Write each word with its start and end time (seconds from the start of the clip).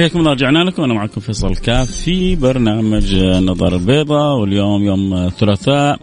حياكم 0.00 0.18
الله 0.18 0.32
رجعنا 0.32 0.58
لكم. 0.58 0.82
أنا 0.82 0.94
معكم 0.94 1.20
فيصل 1.20 1.56
كاف 1.56 1.90
في 1.90 2.36
برنامج 2.36 3.14
نظر 3.16 3.74
البيضاء 3.74 4.36
واليوم 4.36 4.82
يوم 4.82 5.14
الثلاثاء 5.14 5.98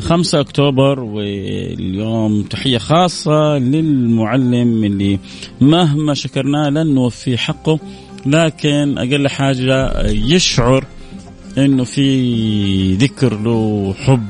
5 0.00 0.38
آه، 0.38 0.40
أكتوبر 0.40 1.00
واليوم 1.00 2.42
تحية 2.42 2.78
خاصة 2.78 3.58
للمعلم 3.58 4.84
اللي 4.84 5.18
مهما 5.60 6.14
شكرناه 6.14 6.70
لن 6.70 6.94
نوفي 6.94 7.38
حقه 7.38 7.78
لكن 8.26 8.98
أقل 8.98 9.28
حاجة 9.28 10.06
يشعر 10.10 10.84
إنه 11.58 11.84
في 11.84 12.94
ذكر 12.94 13.40
له 13.40 13.94
حب 13.98 14.28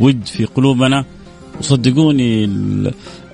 وود 0.00 0.24
في 0.24 0.44
قلوبنا. 0.44 1.04
وصدقوني 1.60 2.44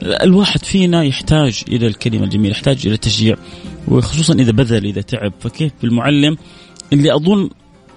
الواحد 0.03 0.65
فينا 0.65 1.03
يحتاج 1.05 1.63
إلى 1.69 1.87
الكلمة 1.87 2.25
الجميلة 2.25 2.51
يحتاج 2.51 2.87
إلى 2.87 2.95
التشجيع 2.95 3.37
وخصوصا 3.91 4.35
إذا 4.35 4.53
بذل 4.53 4.85
إذا 4.85 5.01
تعب. 5.01 5.33
فكيف 5.41 5.73
بالمعلم؟ 5.83 6.37
اللي 6.93 7.15
أظن 7.15 7.51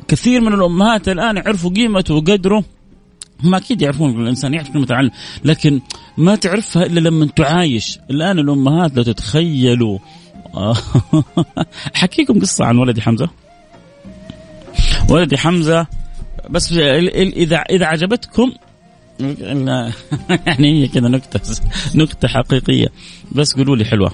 كثير 0.08 0.42
من 0.42 0.54
الأمهات 0.54 1.10
الآن 1.10 1.38
يعرفوا 1.38 1.72
قيمته 1.72 2.14
وقدره. 2.14 2.64
هم 3.44 3.56
أكيد 3.56 3.82
يعرفون 3.82 4.22
الإنسان 4.22 4.54
يعرف 4.54 4.70
كلمه 4.70 4.86
تعلم 4.86 5.12
لكن 5.46 5.82
ما 6.18 6.36
تعرفها 6.36 6.86
إلا 6.86 7.00
لما 7.00 7.26
تعايش. 7.26 8.00
الآن 8.10 8.40
الأمهات 8.40 8.98
لو 8.98 9.04
تتخيلوا. 9.04 10.00
أحكيكم 11.96 12.40
قصة 12.40 12.66
عن 12.66 12.78
ولدي 12.78 13.02
حمزة. 13.02 13.30
ولدي 15.10 15.38
حمزة 15.38 15.88
بس 16.50 16.74
إذا 16.74 17.58
إذا 17.58 17.86
عجبتكم 17.86 18.52
يعني 20.48 20.82
هي 20.82 20.88
كذا 20.88 21.08
نكتة 21.08 21.62
نكتة 21.96 22.28
حقيقية. 22.28 22.88
بس 23.32 23.56
قولوا 23.56 23.76
لي 23.76 23.86
حلوة. 23.86 24.12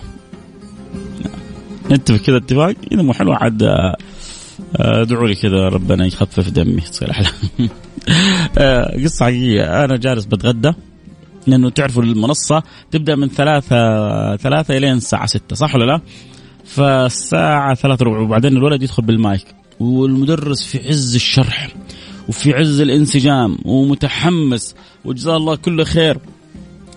نتفق 1.91 2.17
كذا 2.17 2.37
اتفاق. 2.37 2.75
إذا 2.91 3.01
مو 3.01 3.13
حلوة 3.13 3.35
عاد 3.35 3.63
آه، 3.63 3.95
ادعوا 4.75 5.27
لي 5.27 5.35
كذا 5.35 5.69
ربنا 5.69 6.05
يخفف 6.05 6.49
دمي. 6.49 6.81
تصير 6.81 7.11
أحلى. 7.11 7.27
آه، 8.57 9.03
قصة 9.03 9.25
حقيقية. 9.25 9.85
أنا 9.85 9.97
جالس 9.97 10.25
بتغدى 10.25 10.71
لأنه 11.47 11.69
تعرفوا 11.69 12.03
المنصة 12.03 12.63
تبدأ 12.91 13.15
من 13.15 13.27
ثلاثة 13.27 14.35
ثلاثة 14.35 14.77
الين 14.77 14.93
الساعة 14.93 15.25
ستة 15.25 15.55
صح 15.55 15.75
ولا 15.75 15.85
لا؟ 15.85 16.01
فالساعة 16.65 17.75
ثلاثة 17.75 18.05
ربع 18.05 18.19
وبعدين 18.19 18.57
الولد 18.57 18.83
يدخل 18.83 19.03
بالمايك. 19.03 19.45
والمدرس 19.79 20.63
في 20.63 20.87
عز 20.87 21.15
الشرح 21.15 21.69
وفي 22.29 22.53
عز 22.53 22.81
الانسجام 22.81 23.57
ومتحمس 23.65 24.75
وجزاه 25.05 25.37
الله 25.37 25.55
كل 25.55 25.83
خير. 25.83 26.17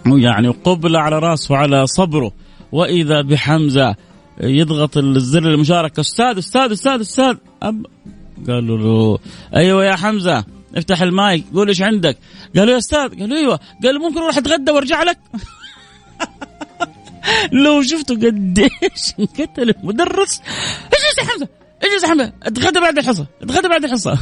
ويعني 0.07 0.49
وقبل 0.49 0.97
على 0.97 1.19
راسه 1.19 1.53
وعلى 1.53 1.87
صبره. 1.87 2.33
وإذا 2.73 3.23
بحمزة 3.23 3.97
يضغط 4.41 4.97
الزر 4.97 5.51
المشاركة. 5.51 6.01
أستاذ 6.01 6.39
أستاذ 6.39 6.73
أستاذ 6.73 7.01
أستاذ. 7.01 7.37
أب. 7.63 7.87
قالوا 8.49 8.79
له 8.79 9.19
أيوه 9.57 9.85
يا 9.85 9.97
حمزة 9.97 10.45
افتح 10.77 11.03
المايك 11.03 11.45
قول 11.55 11.69
إيش 11.69 11.83
عندك. 11.83 12.17
قالوا 12.57 12.73
يا 12.73 12.79
أستاذ 12.79 13.21
قالوا 13.21 13.37
أيوه. 13.37 13.61
قال 13.85 13.99
ممكن 14.01 14.19
أروح 14.19 14.39
أتغدى 14.39 14.71
وأرجع 14.73 15.03
لك؟ 15.03 15.19
لو 17.65 17.83
شفتوا 17.83 18.17
قديش 18.17 19.03
انقتل 19.21 19.71
المدرس. 19.71 20.41
إيش 20.95 21.19
يا 21.19 21.25
حمزة؟ 21.25 21.49
يا 21.83 22.09
حمزه 22.09 22.33
اتغدى 22.43 22.81
بعد 22.81 22.99
الحصة. 22.99 23.27
اتغدى 23.43 23.69
بعد 23.69 23.85
الحصة. 23.85 24.19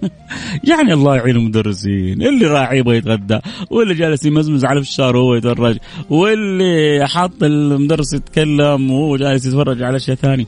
يعني 0.70 0.92
الله 0.92 1.16
يعين 1.16 1.36
المدرسين. 1.36 2.22
اللي 2.22 2.46
راح 2.46 2.72
يبغى 2.72 2.96
يتغدى 2.96 3.38
واللي 3.70 3.94
جالس 3.94 4.24
يمزمز 4.24 4.64
على 4.64 4.78
الفشار 4.78 5.16
وهو 5.16 5.34
يتفرج 5.34 5.78
واللي 6.10 7.08
حاط 7.08 7.42
المدرس 7.42 8.12
يتكلم 8.12 8.90
وهو 8.90 9.16
جالس 9.16 9.46
يتفرج 9.46 9.82
على 9.82 9.98
شيء 9.98 10.14
ثاني 10.14 10.46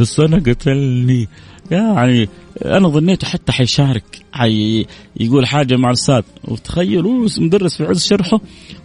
بس 0.00 0.20
أنا 0.20 0.36
قتلني. 0.36 1.28
يعني 1.70 2.28
أنا 2.64 2.88
ظنيته 2.88 3.26
حتى 3.26 3.52
حيشارك 3.52 4.04
حي 4.32 4.86
يقول 5.16 5.46
حاجة 5.46 5.76
مع 5.76 5.88
الأستاذ. 5.88 6.22
وتخيلوا 6.44 7.28
مدرس 7.38 7.76
في 7.76 7.84
عز 7.84 8.06
شرحه 8.06 8.40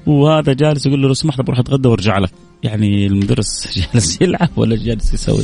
وهذا 0.06 0.54
جالس 0.54 0.86
يقول 0.86 1.02
له 1.02 1.08
لو 1.08 1.14
سمحت 1.14 1.42
بروح 1.42 1.60
أتغدى 1.60 1.88
وأرجع 1.88 2.18
لك. 2.18 2.32
يعني 2.64 3.08
المدرس 3.08 3.80
جالس 3.94 4.22
يلعب 4.22 4.50
ولا 4.56 4.76
جالس 4.76 5.14
يسوي. 5.14 5.44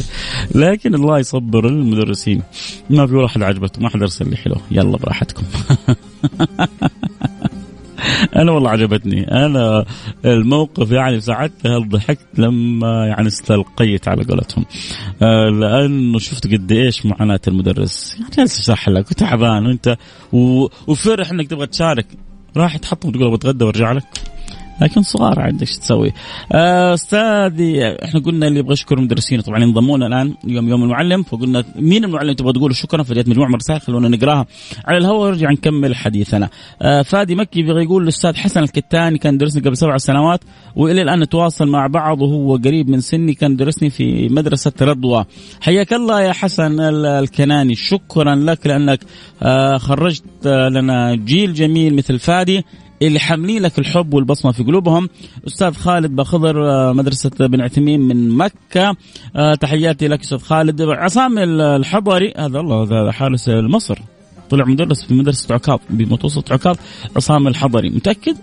لكن 0.55 0.95
الله 0.95 1.19
يصبر 1.19 1.67
المدرسين. 1.67 2.43
ما 2.89 3.07
في 3.07 3.15
واحد 3.15 3.43
عجبته 3.43 3.81
ما 3.81 3.89
حد 3.89 4.01
أرسل 4.01 4.29
لي 4.29 4.37
حلو. 4.37 4.55
يلا 4.71 4.97
براحتكم. 4.97 5.43
أنا 8.35 8.51
والله 8.51 8.69
عجبتني. 8.69 9.31
أنا 9.31 9.85
الموقف 10.25 10.91
يعني 10.91 11.21
ساعتها 11.21 11.79
ضحكت؟ 11.79 12.27
لما 12.37 13.05
يعني 13.07 13.27
استلقيت 13.27 14.07
على 14.07 14.23
قولتهم. 14.23 14.65
آه، 15.21 15.49
لأنه 15.49 16.19
شفت 16.19 16.47
قد 16.47 16.71
إيش 16.71 17.05
معاناة 17.05 17.39
المدرس. 17.47 18.15
يعني 18.19 18.31
جالس 18.37 18.59
يشرح 18.59 18.89
لك 18.89 19.11
وتعبان 19.11 19.65
وأنت 19.65 19.97
وفرح 20.87 21.31
إنك 21.31 21.47
تبغى 21.47 21.67
تشارك. 21.67 22.05
راح 22.57 22.77
تحطم 22.77 23.11
تقول 23.11 23.31
بتغدى 23.31 23.65
وأرجع 23.65 23.91
لك. 23.91 24.30
لكن 24.81 25.01
صغار 25.01 25.39
عاد 25.39 25.59
إيش 25.59 25.77
تسوي؟ 25.77 26.13
آه، 26.51 26.93
أستاذي 26.93 28.03
إحنا 28.03 28.19
قلنا 28.19 28.47
اللي 28.47 28.59
يبغى 28.59 28.73
يشكر 28.73 28.97
المدرسين 28.97 29.41
طبعا 29.41 29.63
ينضمون 29.63 30.03
الآن 30.03 30.33
اليوم 30.43 30.69
يوم 30.69 30.83
المعلم 30.83 31.23
فقلنا 31.23 31.63
مين 31.75 32.03
المعلم 32.05 32.33
تبغى 32.33 32.53
تقول 32.53 32.75
شكرا 32.75 33.03
فجأت 33.03 33.27
مجموعة 33.27 33.47
من 33.47 33.53
الرسائل 33.53 33.81
خلونا 33.81 34.09
نقراها 34.09 34.45
على 34.85 34.97
الهواء 34.97 35.27
ونرجع 35.27 35.51
نكمل 35.51 35.95
حديثنا. 35.95 36.49
آه، 36.81 37.01
فادي 37.01 37.35
مكي 37.35 37.59
يبغى 37.59 37.83
يقول 37.83 38.03
الأستاذ 38.03 38.35
حسن 38.35 38.63
الكتاني 38.63 39.17
كان 39.17 39.37
درسني 39.37 39.61
قبل 39.61 39.77
سبع 39.77 39.97
سنوات 39.97 40.39
وإلى 40.75 41.01
الآن 41.01 41.19
نتواصل 41.19 41.67
مع 41.67 41.87
بعض 41.87 42.21
وهو 42.21 42.55
قريب 42.55 42.89
من 42.89 42.99
سني 42.99 43.33
كان 43.33 43.55
درسني 43.55 43.89
في 43.89 44.29
مدرسة 44.29 44.73
رضوى. 44.81 45.25
حياك 45.61 45.93
الله 45.93 46.21
يا 46.21 46.33
حسن 46.33 46.79
الكناني 47.05 47.75
شكرا 47.75 48.35
لك 48.35 48.67
لأنك 48.67 48.99
آه، 49.43 49.77
خرجت 49.77 50.47
لنا 50.47 51.15
جيل 51.15 51.53
جميل 51.53 51.95
مثل 51.95 52.19
فادي 52.19 52.63
اللي 53.07 53.19
حاملين 53.19 53.61
لك 53.61 53.79
الحب 53.79 54.13
والبصمة 54.13 54.51
في 54.51 54.63
قلوبهم. 54.63 55.09
أستاذ 55.47 55.73
خالد 55.73 56.15
بخضر 56.15 56.69
آه، 56.69 56.93
مدرسة 56.93 57.31
بن 57.39 57.61
عثيمين 57.61 58.01
من 58.01 58.29
مكة. 58.29 58.95
آه، 59.35 59.55
تحياتي 59.55 60.07
لك 60.07 60.19
أستاذ 60.19 60.37
خالد. 60.37 60.81
عصام 60.81 61.37
الحضري 61.61 62.33
هذا 62.37 62.59
الله 62.59 62.83
هذا 62.83 63.11
حارس 63.11 63.49
مصر 63.49 63.99
طلع 64.49 64.65
مدرس 64.65 65.05
في 65.05 65.13
مدرسة 65.13 65.55
عكاظ 65.55 65.79
بمتوسط 65.89 66.51
عكاظ. 66.51 66.75
عصام 67.15 67.47
الحضري 67.47 67.89
متأكد؟ 67.89 68.37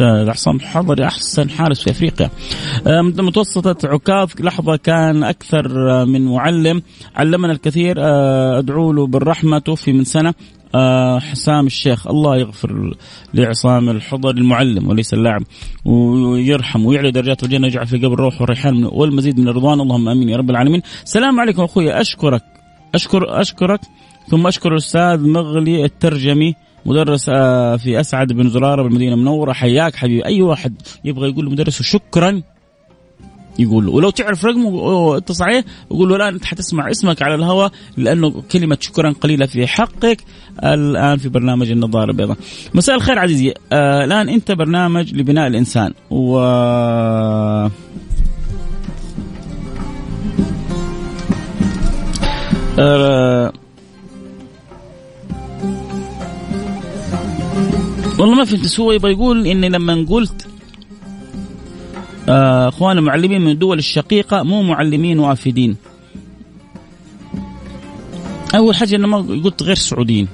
عصام 0.00 0.56
الحضري 0.56 1.04
أحسن 1.04 1.50
حارس 1.50 1.82
في 1.82 1.90
أفريقيا. 1.90 2.30
آه، 2.86 3.00
متوسطة 3.02 3.88
عكاظ 3.88 4.30
لحظة 4.40 4.76
كان 4.76 5.24
أكثر 5.24 5.68
من 6.04 6.24
معلم. 6.24 6.82
علمنا 7.16 7.52
الكثير 7.52 7.96
أدعو 8.58 8.92
له 8.92 9.06
بالرحمة 9.06 9.58
توفي 9.58 9.92
من 9.92 10.04
سنة. 10.04 10.34
حسام 11.18 11.66
الشيخ 11.66 12.06
الله 12.06 12.36
يغفر 12.36 12.94
لعصام 13.34 13.88
الحضر 13.90 14.30
المعلم 14.30 14.88
وليس 14.88 15.14
اللاعب 15.14 15.42
ويرحم 15.84 16.86
ويعلي 16.86 17.10
درجات 17.10 17.44
الجنة 17.44 17.66
يجعل 17.66 17.86
في 17.86 17.96
قبر 17.96 18.14
الروح 18.14 18.40
والريحان 18.40 18.84
والمزيد 18.84 19.40
من 19.40 19.48
الرضوان. 19.48 19.80
اللهم 19.80 20.08
آمين 20.08 20.28
يا 20.28 20.36
رب 20.36 20.50
العالمين. 20.50 20.82
السلام 21.04 21.40
عليكم 21.40 21.62
أخوي 21.62 22.00
أشكرك 22.00 22.42
أشكر 22.94 23.40
أشكرك. 23.40 23.80
ثم 24.28 24.46
أشكر 24.46 24.72
الأستاذ 24.72 25.28
مغلي 25.28 25.84
الترجمي 25.84 26.54
مدرس 26.86 27.28
آه، 27.28 27.76
في 27.76 28.00
أسعد 28.00 28.32
بن 28.32 28.48
زرارة 28.48 28.82
بالمدينة 28.82 29.14
المنورة. 29.14 29.52
حياك 29.52 29.94
حبيبي. 29.94 30.24
أي 30.24 30.42
واحد 30.42 30.74
يبغى 31.04 31.30
يقول 31.30 31.46
لمدرسه 31.46 31.84
شكرا 31.84 32.42
يقول 33.58 33.86
له. 33.86 33.92
ولو 33.92 34.10
تعرف 34.10 34.44
رقمه 34.44 35.16
اتصل 35.16 35.44
عليه 35.44 35.64
وقول 35.90 36.08
له 36.08 36.16
الآن 36.16 36.34
أنت 36.34 36.44
حتسمع 36.44 36.90
اسمك 36.90 37.22
على 37.22 37.34
الهواء 37.34 37.72
لأنه 37.96 38.42
كلمة 38.52 38.78
شكرا 38.80 39.12
قليلة 39.12 39.46
في 39.46 39.66
حقك 39.66 40.24
الآن 40.64 41.16
في 41.16 41.28
برنامج 41.28 41.70
النظارة 41.70 42.10
البيضاء. 42.10 42.36
مساء 42.74 42.96
الخير 42.96 43.18
عزيزي. 43.18 43.54
آه 43.72 44.04
الآن 44.04 44.28
أنت 44.28 44.52
برنامج 44.52 45.14
لبناء 45.14 45.46
الإنسان. 45.46 45.94
و 46.10 46.38
آه 52.78 53.52
والله 58.18 58.34
ما 58.34 58.44
فهمت 58.44 58.80
هو 58.80 58.92
يبغى 58.92 59.12
يقول. 59.12 59.46
إني 59.46 59.68
لما 59.68 60.06
قلت 60.08 60.46
آه، 62.28 62.68
اخوان 62.68 62.98
المعلمين 62.98 63.40
من 63.40 63.50
الدول 63.50 63.78
الشقيقة 63.78 64.42
مو 64.42 64.62
معلمين 64.62 65.18
وافدين. 65.18 65.76
أول 68.54 68.76
حاجة 68.76 68.96
أنا 68.96 69.06
ما 69.06 69.18
قلت 69.18 69.62
غير 69.62 69.74
سعوديين. 69.74 70.28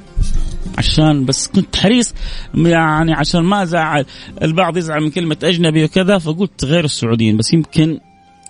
عشان 0.78 1.24
بس 1.24 1.48
كنت 1.48 1.76
حريص 1.76 2.14
يعني 2.54 3.12
عشان 3.12 3.40
ما 3.40 3.64
زعل 3.64 4.04
البعض 4.42 4.76
يزعل 4.76 5.00
من 5.00 5.10
كلمة 5.10 5.36
أجنبي 5.42 5.84
وكذا 5.84 6.18
فقلت 6.18 6.64
غير 6.64 6.84
السعوديين. 6.84 7.36
بس 7.36 7.52
يمكن 7.52 7.98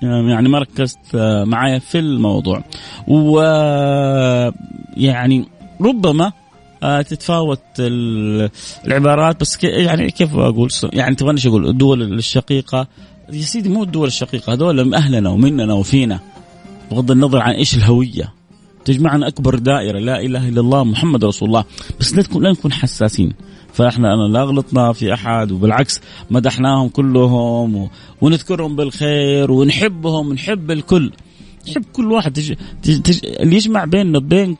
آه، 0.02 0.30
يعني 0.30 0.48
ما 0.48 0.58
ركزت 0.58 0.98
آه، 1.14 1.44
معايا 1.44 1.78
في 1.78 1.98
الموضوع. 1.98 2.64
و 3.08 3.40
يعني 4.96 5.48
ربما 5.80 6.32
تتفاوت 6.82 7.60
العبارات 7.78 9.40
بس 9.40 9.64
يعني 9.64 10.10
كيف 10.10 10.34
أقول؟ 10.34 10.70
يعني 10.92 11.14
تبغى 11.14 11.48
أقول؟ 11.48 11.68
الدول 11.68 12.02
الشقيقة 12.02 12.86
يا 13.32 13.42
سيدي 13.42 13.68
مو 13.68 13.82
الدول 13.82 14.08
الشقيقة 14.08 14.52
هذول 14.52 14.84
من 14.84 14.94
أهلنا 14.94 15.30
ومننا 15.30 15.74
وفينا. 15.74 16.20
بغض 16.90 17.10
النظر 17.10 17.38
عن 17.38 17.54
إيش 17.54 17.74
الهوية. 17.74 18.32
تجمعنا 18.84 19.28
أكبر 19.28 19.58
دائرة 19.58 19.98
لا 19.98 20.20
إله 20.20 20.48
إلا 20.48 20.60
الله 20.60 20.84
محمد 20.84 21.24
رسول 21.24 21.48
الله. 21.48 21.64
بس 22.00 22.14
لا 22.14 22.22
تكون 22.22 22.42
لا 22.42 22.50
نكون 22.50 22.72
حساسين. 22.72 23.32
فإحنا 23.72 24.14
أنا 24.14 24.32
لا 24.32 24.42
غلطنا 24.42 24.92
في 24.92 25.14
أحد 25.14 25.52
وبالعكس 25.52 26.00
مدحناهم 26.30 26.88
كلهم 26.88 27.76
و... 27.76 27.90
ونذكرهم 28.20 28.76
بالخير 28.76 29.50
ونحبهم 29.50 30.28
ونحب 30.28 30.70
الكل. 30.70 31.12
نحب 31.68 31.84
كل 31.92 32.12
واحد. 32.12 32.32
تج... 32.32 32.54
تج... 32.82 33.02
تج... 33.02 33.20
اللي 33.24 33.56
يجمع 33.56 33.84
بيننا 33.84 34.18
وبين 34.18 34.56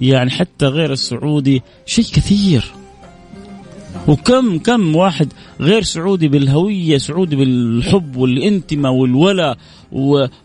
يعني 0.00 0.30
حتى 0.30 0.66
غير 0.66 0.92
السعودي 0.92 1.62
شيء 1.86 2.04
كثير. 2.04 2.72
وكم 4.08 4.58
كم 4.58 4.96
واحد 4.96 5.32
غير 5.60 5.82
سعودي 5.82 6.28
بالهوية 6.28 6.98
سعودي 6.98 7.36
بالحب 7.36 8.16
والانتماء 8.16 8.92
والولاء 8.92 9.58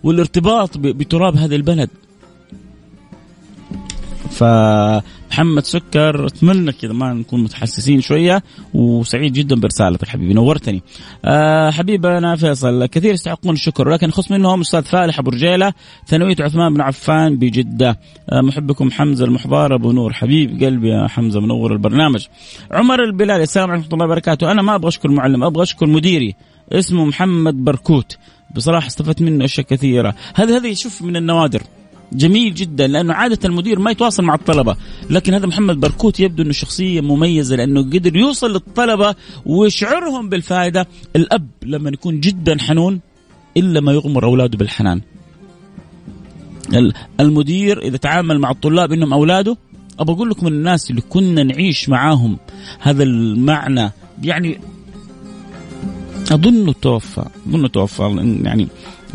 والارتباط 0.04 0.78
بتراب 0.78 1.36
هذا 1.36 1.56
البلد. 1.56 1.90
فمحمد 5.30 5.66
سكر 5.66 6.26
أتمنى 6.28 6.72
كذا 6.72 6.94
ما 6.94 7.14
نكون 7.14 7.44
متحسسين 7.44 8.02
شوية 8.02 8.44
وسعيد 8.74 9.34
جدا 9.34 9.56
برسالتك 9.56 10.08
حبيبي 10.08 10.34
نورتني. 10.34 10.84
أه 11.26 11.72
حبيبنا 11.72 12.36
فيصل 12.36 12.86
كثير 12.86 13.14
يستحقون 13.14 13.54
الشكر 13.54 13.88
ولكن 13.88 14.12
خص 14.12 14.32
منهم 14.32 14.62
أستاذ 14.62 14.84
فالح 14.84 15.20
أبو 15.20 15.30
رجيلة 15.30 15.74
ثانوية 16.08 16.36
عثمان 16.40 16.74
بن 16.74 16.82
عفان 16.82 17.38
بجدة. 17.38 18.00
أه 18.30 18.42
محبكم 18.42 18.92
حمزة 18.92 19.26
المحبار 19.26 19.76
أبو 19.76 19.92
نور 19.92 20.14
حبيب 20.14 20.64
قلبي 20.64 20.90
يا 20.90 21.08
حمزة 21.08 21.40
منور 21.40 21.74
البرنامج. 21.74 22.28
عمر 22.72 23.04
البلال 23.04 23.42
السلام 23.42 23.70
عليكم 23.70 23.84
ورحمة 23.84 23.94
الله 23.94 24.06
وبركاته. 24.06 24.52
أنا 24.52 24.62
ما 24.62 24.76
أبغى 24.76 24.88
أشكر 24.88 25.10
معلم 25.10 25.44
أبغى 25.44 25.64
أشكر 25.64 25.86
مديري 25.86 26.36
اسمه 26.72 27.06
محمد 27.06 27.64
بركوت. 27.64 28.18
بصراحة 28.56 28.88
استفدت 28.88 29.22
منه 29.22 29.46
أشياء 29.46 29.68
كثيرة. 29.68 30.16
هذه 30.36 30.58
هذه 30.58 30.74
شوف 30.74 31.02
من 31.02 31.16
النوادر. 31.16 31.62
جميل 32.14 32.54
جدا 32.54 32.88
لأنه 32.88 33.14
عادة 33.14 33.40
المدير 33.46 33.80
ما 33.80 33.92
يتواصل 33.92 34.24
مع 34.24 34.36
الطلبة. 34.36 34.76
لكن 35.10 35.34
هذا 35.34 35.48
محمد 35.48 35.80
بركوت 35.80 36.20
يبدو 36.20 36.44
إنه 36.44 36.52
شخصية 36.52 37.02
مميزة 37.02 37.56
لأنه 37.56 37.82
قدر 37.82 38.16
يوصل 38.16 38.54
للطلبة 38.54 39.16
ويشعرهم 39.46 40.30
بالفائدة. 40.30 40.88
الأب 41.16 41.48
لما 41.64 41.90
يكون 41.90 42.20
جدا 42.20 42.58
حنون 42.60 43.00
إلا 43.58 43.82
ما 43.82 43.92
يغمر 43.92 44.26
أولاده 44.26 44.58
بالحنان. 44.58 45.02
المدير 47.20 47.82
إذا 47.82 47.98
تعامل 47.98 48.40
مع 48.40 48.52
الطلاب 48.52 48.92
إنهم 48.92 49.14
أولاده 49.14 49.58
ابى 50.00 50.12
أقول 50.12 50.30
لكم 50.30 50.48
الناس 50.48 50.90
اللي 50.90 51.02
كنا 51.02 51.44
نعيش 51.44 51.90
معاهم 51.90 52.38
هذا 52.80 53.04
المعنى 53.04 53.92
يعني 54.24 54.60
أظنه 56.32 56.74
توفى 56.74 57.26
أظنه 57.48 57.68
توفى 57.68 58.38
يعني 58.44 58.68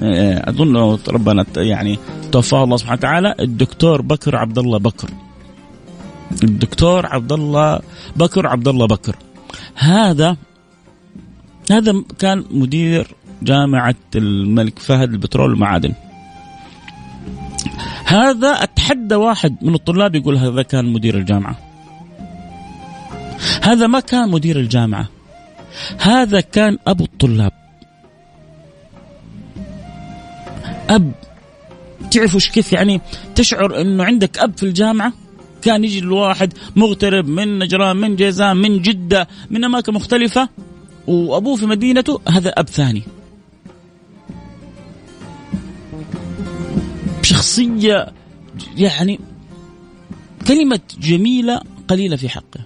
آه، 0.03 0.51
اظن 0.51 0.99
ربنا 1.09 1.47
يعني 1.57 1.99
توفاه 2.33 2.65
الله 2.65 2.77
سبحانه 2.77 2.99
وتعالى 2.99 3.35
الدكتور 3.41 4.03
بكر 4.03 4.37
عبد 4.37 4.59
الله 4.59 4.79
بكر. 4.79 5.09
الدكتور 6.43 7.07
عبد 7.07 7.33
الله 7.33 7.81
بكر 8.17 8.47
عبد 8.47 8.69
الله 8.69 8.87
بكر. 8.87 9.17
هذا 9.75 10.37
هذا 11.71 12.03
كان 12.19 12.45
مدير 12.51 13.15
جامعة 13.43 13.95
الملك 14.17 14.79
فهد 14.79 15.11
للبترول 15.11 15.51
والمعادن 15.51 15.93
هذا 18.05 18.49
أتحدى 18.49 19.15
واحد 19.15 19.57
من 19.63 19.75
الطلاب 19.75 20.15
يقول 20.15 20.37
هذا 20.37 20.63
كان 20.63 20.93
مدير 20.93 21.19
الجامعة. 21.19 21.57
هذا 23.63 23.87
ما 23.87 24.01
كان 24.01 24.31
مدير 24.31 24.57
الجامعة. 24.61 25.07
هذا 25.99 26.41
كان 26.41 26.79
أبو 26.87 27.05
الطلاب. 27.05 27.53
أب 30.91 31.13
تعرفوا 32.11 32.41
كيف 32.41 32.73
يعني؟ 32.73 33.01
تشعر 33.35 33.81
إنه 33.81 34.05
عندك 34.05 34.39
أب 34.39 34.57
في 34.57 34.63
الجامعة 34.63 35.13
كان 35.63 35.85
يجي 35.85 35.99
الواحد 35.99 36.53
مغترب 36.77 37.29
من 37.29 37.59
نجران 37.59 37.97
من 37.97 38.17
جيزان 38.17 38.57
من 38.57 38.83
جدة 38.83 39.29
من 39.51 39.65
أماكن 39.65 39.95
مختلفة 39.95 40.49
وأبوه 41.07 41.57
في 41.57 41.67
مدينته 41.67 42.21
هذا 42.29 42.51
أب 42.51 42.69
ثاني. 42.69 43.03
شخصية 47.23 48.13
يعني 48.77 49.21
كلمة 50.49 50.81
جميلة 51.01 51.61
قليلة 51.89 52.17
في 52.17 52.29
حقه. 52.29 52.61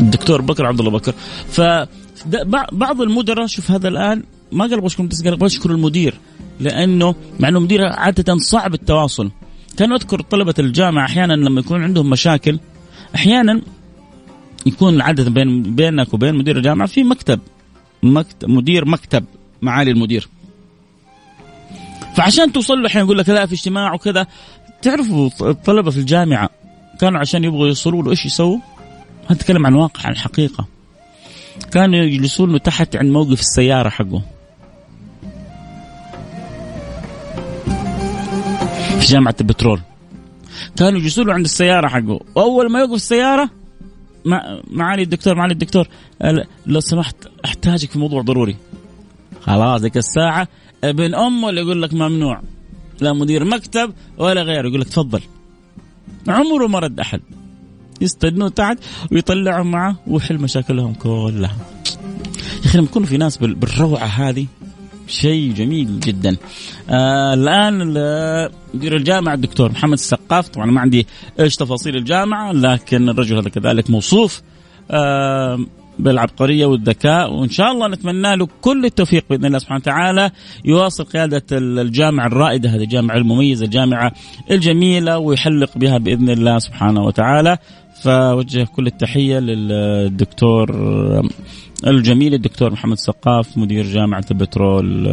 الدكتور 0.00 0.40
بكر 0.42 0.66
عبد 0.66 0.78
الله 0.78 0.90
بكر. 0.90 1.14
ف 1.48 1.60
بعض 2.72 3.00
المدراء 3.00 3.46
شوف 3.46 3.70
هذا 3.70 3.88
الآن 3.88 4.22
ما 4.52 4.64
قال 4.64 4.74
أبغى 4.74 4.86
أشكر 4.86 5.02
بس 5.02 5.22
قال 5.22 5.32
أبغى 5.32 5.46
أشكر 5.46 5.70
المدير 5.70 6.14
لأنه 6.60 7.14
مع 7.40 7.48
إنه 7.48 7.60
مدير 7.60 7.84
عادة 7.84 8.36
صعب 8.36 8.74
التواصل. 8.74 9.30
كان 9.76 9.92
أذكر 9.92 10.20
طلبة 10.20 10.54
الجامعة 10.58 11.04
أحيانا 11.04 11.32
لما 11.32 11.60
يكون 11.60 11.82
عندهم 11.82 12.10
مشاكل 12.10 12.58
أحيانا 13.14 13.60
يكون 14.66 15.00
عاده 15.00 15.30
بين 15.30 15.62
بينك 15.62 16.14
وبين 16.14 16.34
مدير 16.34 16.56
الجامعة 16.56 16.88
في 16.88 17.04
مكتب 17.04 17.40
مكتب 18.02 18.48
مدير 18.48 18.84
مكتب 18.84 19.24
معالي 19.62 19.90
المدير. 19.90 20.28
فعشان 22.16 22.52
توصل 22.52 22.82
له 22.82 22.86
أحيانا 22.86 23.04
يقول 23.04 23.18
لك 23.18 23.28
لا 23.28 23.46
في 23.46 23.52
اجتماع 23.52 23.94
وكذا. 23.94 24.26
تعرفوا 24.82 25.30
الطلبه 25.40 25.90
في 25.90 25.98
الجامعة 25.98 26.50
كانوا 27.00 27.20
عشان 27.20 27.44
يبغوا 27.44 27.66
يوصلوا 27.66 28.02
له 28.02 28.10
إيش 28.10 28.26
يسووا؟ 28.26 28.58
نتكلم 29.30 29.66
عن 29.66 29.74
واقع 29.74 30.06
عن 30.06 30.16
حقيقه 30.16 30.66
كانوا 31.72 31.98
يجلسون 31.98 32.52
له 32.52 32.58
تحت 32.58 32.96
عند 32.96 33.10
موقف 33.10 33.40
السيارة 33.40 33.88
حقه. 33.88 34.22
جامعة 39.08 39.36
البترول. 39.40 39.80
كانوا 40.76 41.00
يجلسوا 41.00 41.24
له 41.24 41.34
عند 41.34 41.44
السيارة 41.44 41.88
حقه. 41.88 42.20
وأول 42.34 42.72
ما 42.72 42.80
يوقف 42.80 42.94
السيارة 42.94 43.50
مع 44.24 44.60
معالي 44.70 45.02
الدكتور 45.02 45.34
معالي 45.34 45.52
الدكتور 45.52 45.88
لو 46.66 46.80
سمحت 46.80 47.16
أحتاجك 47.44 47.90
في 47.90 47.98
موضوع 47.98 48.22
ضروري. 48.22 48.56
خلاص 49.40 49.80
ذيك 49.80 49.96
الساعة 49.96 50.48
ابن 50.84 51.14
أمه 51.14 51.48
اللي 51.50 51.60
يقول 51.60 51.82
لك 51.82 51.94
ممنوع. 51.94 52.42
لا 53.00 53.12
مدير 53.12 53.44
مكتب 53.44 53.92
ولا 54.18 54.42
غيره. 54.42 54.68
يقول 54.68 54.80
لك 54.80 54.88
تفضل. 54.88 55.20
عمره 56.28 56.66
ما 56.66 56.78
رد 56.78 57.00
أحد. 57.00 57.20
يستدنوا 58.00 58.48
تحت 58.48 58.78
ويطلعهم 59.12 59.70
معه 59.70 59.96
ويحل 60.06 60.38
مشاكلهم 60.38 60.94
كلها. 60.94 61.56
يا 62.58 62.64
أخي 62.64 62.78
لما 62.78 62.86
يكونوا 62.86 63.08
في 63.08 63.16
ناس 63.16 63.36
بالروعة 63.36 64.06
هذه 64.06 64.46
شيء 65.08 65.52
جميل 65.52 66.00
جدا. 66.00 66.36
آه 66.90 67.34
الآن 67.34 67.78
مدير 68.74 68.96
الجامعة 68.96 69.34
الدكتور 69.34 69.72
محمد 69.72 69.92
السقاف 69.92 70.48
طبعا 70.48 70.66
ما 70.66 70.80
عندي 70.80 71.06
إيش 71.40 71.56
تفاصيل 71.56 71.96
الجامعة 71.96 72.52
لكن 72.52 73.08
الرجل 73.08 73.36
هذا 73.36 73.48
كذلك 73.48 73.90
موصوف 73.90 74.42
آه 74.90 75.58
بالعبقرية 75.98 76.66
والذكاء 76.66 77.32
وإن 77.32 77.48
شاء 77.48 77.72
الله 77.72 77.88
نتمنى 77.88 78.36
له 78.36 78.48
كل 78.60 78.84
التوفيق 78.84 79.24
بإذن 79.30 79.44
الله 79.44 79.58
سبحانه 79.58 79.80
وتعالى 79.80 80.30
يواصل 80.64 81.04
قيادة 81.04 81.42
الجامعة 81.52 82.26
الرائدة 82.26 82.70
هذه 82.70 82.82
الجامعة 82.82 83.16
المميزة 83.16 83.64
الجامعة 83.64 84.12
الجميلة 84.50 85.18
ويحلق 85.18 85.78
بها 85.78 85.98
بإذن 85.98 86.30
الله 86.30 86.58
سبحانه 86.58 87.02
وتعالى. 87.02 87.58
فوجه 88.02 88.64
كل 88.76 88.86
التحية 88.86 89.38
للدكتور 89.38 90.70
الجميل 91.86 92.34
الدكتور 92.34 92.72
محمد 92.72 92.96
سقاف 92.96 93.58
مدير 93.58 93.84
جامعة 93.84 94.24
البترول 94.30 95.08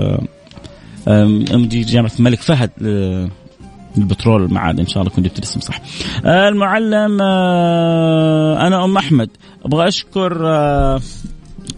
مدير 1.54 1.86
جامعة 1.86 2.12
الملك 2.20 2.42
فهد 2.42 2.72
البترول 3.98 4.44
المعادن 4.44 4.80
إن 4.80 4.88
شاء 4.88 5.04
الله 5.04 5.13
كنت 5.15 5.25
جبت 5.25 5.38
الاسم 5.38 5.60
صح. 5.60 5.82
المعلم 6.25 7.18
آه، 7.22 8.68
أنا 8.68 8.86
أم 8.86 8.98
أحمد. 8.98 9.30
أبغى 9.65 9.88
أشكر 9.88 10.48
آه، 10.48 11.01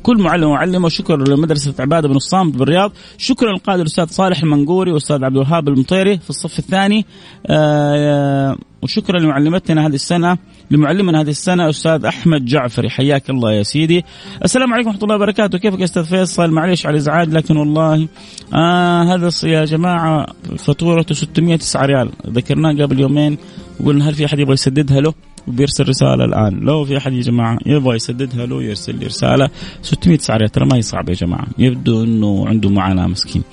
كل 0.03 0.21
معلم 0.21 0.47
ومعلمة 0.47 0.85
وشكر 0.85 1.29
لمدرسة 1.29 1.73
عبادة 1.79 2.07
بن 2.07 2.15
الصامت 2.15 2.55
بالرياض. 2.55 2.91
شكرا 3.17 3.51
للقائد 3.51 3.79
الأستاذ 3.79 4.07
صالح 4.07 4.43
المنقوري 4.43 4.91
والأستاذ 4.91 5.23
عبد 5.23 5.35
الوهاب 5.35 5.67
المطيري 5.67 6.17
في 6.17 6.29
الصف 6.29 6.59
الثاني. 6.59 7.05
آه، 7.47 8.57
وشكرا 8.83 9.19
لمعلمتنا 9.19 9.87
هذه 9.87 9.95
السنة. 9.95 10.37
لمعلمنا 10.71 11.21
هذه 11.21 11.29
السنة 11.29 11.69
أستاذ 11.69 12.05
أحمد 12.05 12.45
جعفري 12.45 12.89
حياك 12.89 13.29
الله 13.29 13.53
يا 13.53 13.63
سيدي. 13.63 14.05
السلام 14.45 14.73
عليكم 14.73 14.89
ورحمة 14.89 15.03
الله 15.03 15.15
وبركاته. 15.15 15.57
كيفك 15.57 15.81
أستاذ 15.81 16.05
فيصل؟ 16.05 16.51
معليش 16.51 16.85
على 16.85 16.93
الإزعاج 16.93 17.33
لكن 17.33 17.57
والله 17.57 18.07
آه 18.53 19.03
هذا 19.03 19.29
يا 19.43 19.65
جماعة 19.65 20.25
فاتورته 20.57 21.15
609 21.15 21.85
ريال. 21.85 22.09
ذكرناه 22.27 22.83
قبل 22.83 22.99
يومين 22.99 23.37
وقلنا 23.79 24.09
هل 24.09 24.13
في 24.13 24.25
أحد 24.25 24.39
يبغى 24.39 24.53
يسددها 24.53 25.01
له؟ 25.01 25.13
وبيرسل 25.47 25.89
رسالة 25.89 26.25
الآن. 26.25 26.59
لو 26.59 26.85
في 26.85 26.97
أحد 26.97 27.13
يا 27.13 27.21
جماعة 27.21 27.57
يبغى 27.65 27.95
يسددها 27.95 28.45
له 28.45 28.63
يرسل 28.63 28.99
لي 28.99 29.05
رسالة. 29.05 29.49
600 29.81 30.17
سعر 30.17 30.47
ترى 30.47 30.65
ما 30.65 30.77
هي 30.77 30.81
صعبه 30.81 31.09
يا 31.09 31.15
جماعة. 31.15 31.47
يبدو 31.57 32.03
إنه 32.03 32.47
عنده 32.47 32.69
معاناة 32.69 33.07
مسكين. 33.07 33.43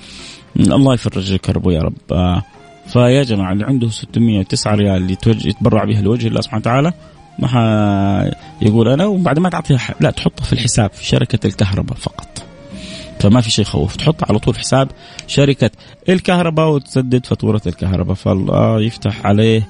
الله 0.59 0.93
يفرج 0.93 1.35
كربه 1.35 1.71
يا 1.71 1.81
رب. 1.81 1.97
آه 2.11 2.43
فيا 2.87 3.23
جماعة 3.23 3.53
اللي 3.53 3.65
عنده 3.65 3.89
609 3.89 4.75
ريال 4.75 4.95
اللي 4.95 5.17
يتبرع 5.25 5.83
بها 5.83 6.01
لوجه 6.01 6.27
الله 6.27 6.41
سبحانه 6.41 6.61
وتعالى 6.61 6.93
ما 7.39 8.31
يقول 8.61 8.87
أنا 8.87 9.05
وبعد 9.05 9.39
ما 9.39 9.49
تعطيها 9.49 9.79
لا 9.99 10.11
تحطها 10.11 10.43
في 10.43 10.53
الحساب 10.53 10.89
في 10.93 11.05
شركة 11.05 11.47
الكهرباء 11.47 11.97
فقط. 11.97 12.43
فما 13.19 13.41
في 13.41 13.51
شيء 13.51 13.65
يخوف 13.65 13.95
تحط 13.95 14.29
على 14.29 14.39
طول 14.39 14.57
حساب 14.57 14.87
شركة 15.27 15.71
الكهرباء 16.09 16.69
وتسدد 16.69 17.25
فاتورة 17.25 17.61
الكهرباء. 17.67 18.15
فالله 18.15 18.81
يفتح 18.81 19.25
عليه 19.25 19.67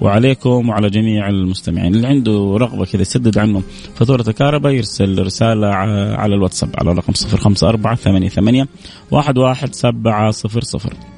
وعليكم 0.00 0.68
وعلى 0.68 0.90
جميع 0.90 1.28
المستمعين. 1.28 1.94
اللي 1.94 2.06
عنده 2.06 2.56
رغبة 2.60 2.84
كذا 2.84 3.02
يسدد 3.02 3.38
عنه 3.38 3.62
فاتورة 3.94 4.24
الكهرباء 4.28 4.72
يرسل 4.72 5.26
رسالة 5.26 5.66
على 5.66 6.34
الواتساب 6.34 6.70
على 6.78 6.92
رقم 6.92 7.12
054 7.32 7.96
88 7.96 8.66
11700 9.12 11.15